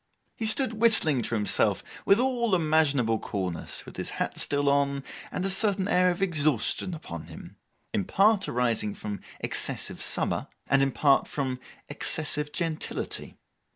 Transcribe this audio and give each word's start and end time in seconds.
He 0.35 0.47
stood 0.47 0.81
whistling 0.81 1.21
to 1.21 1.35
himself 1.35 1.83
with 2.07 2.19
all 2.19 2.55
imaginable 2.55 3.19
coolness, 3.19 3.85
with 3.85 3.97
his 3.97 4.09
hat 4.17 4.35
still 4.39 4.67
on, 4.67 5.03
and 5.31 5.45
a 5.45 5.49
certain 5.51 5.87
air 5.87 6.09
of 6.09 6.23
exhaustion 6.23 6.95
upon 6.95 7.27
him, 7.27 7.57
in 7.93 8.05
part 8.05 8.49
arising 8.49 8.95
from 8.95 9.19
excessive 9.41 10.01
summer, 10.01 10.47
and 10.65 10.81
in 10.81 10.89
part 10.91 11.27
from 11.27 11.59
excessive 11.87 12.51
gentility. 12.51 13.37